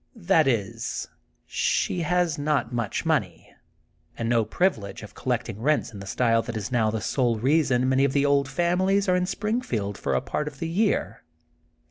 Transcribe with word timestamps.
'* 0.07 0.15
That 0.31 0.47
is, 0.47 1.09
she 1.45 1.99
has 2.01 2.39
not 2.39 2.73
much 2.73 3.05
money, 3.05 3.53
and 4.17 4.27
no 4.27 4.43
privilege 4.43 5.03
of 5.03 5.13
collect 5.13 5.47
ing 5.47 5.61
rents 5.61 5.93
in 5.93 5.99
the 5.99 6.07
style 6.07 6.41
that 6.41 6.57
is 6.57 6.71
now 6.71 6.89
the 6.89 6.99
sole 7.01 7.37
reason 7.37 7.87
many 7.87 8.03
of 8.03 8.13
the 8.13 8.25
old 8.25 8.49
families*' 8.49 9.07
are 9.07 9.15
in 9.15 9.27
Springfield 9.27 9.99
for 9.99 10.15
a 10.15 10.19
part 10.21 10.47
of 10.47 10.57
the 10.57 10.67
year. 10.69 11.21